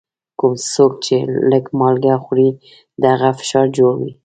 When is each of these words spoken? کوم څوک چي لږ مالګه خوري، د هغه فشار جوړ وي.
کوم 0.39 0.53
څوک 0.73 0.93
چي 1.05 1.15
لږ 1.51 1.65
مالګه 1.79 2.15
خوري، 2.23 2.49
د 3.01 3.03
هغه 3.13 3.29
فشار 3.39 3.65
جوړ 3.77 3.93
وي. 4.01 4.11